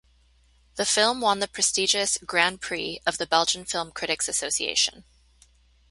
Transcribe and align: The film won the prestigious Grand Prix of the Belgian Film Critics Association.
The 0.77 0.85
film 0.87 1.21
won 1.21 1.41
the 1.41 1.47
prestigious 1.47 2.17
Grand 2.25 2.59
Prix 2.59 2.99
of 3.05 3.19
the 3.19 3.27
Belgian 3.27 3.65
Film 3.65 3.91
Critics 3.91 4.27
Association. 4.27 5.03